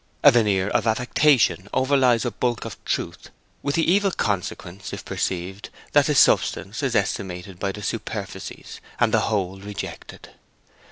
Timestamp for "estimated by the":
6.95-7.83